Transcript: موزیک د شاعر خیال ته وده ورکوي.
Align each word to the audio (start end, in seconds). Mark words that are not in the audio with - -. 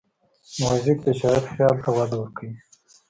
موزیک 0.61 0.97
د 1.05 1.07
شاعر 1.19 1.43
خیال 1.53 1.75
ته 1.83 1.89
وده 1.97 2.15
ورکوي. 2.21 2.55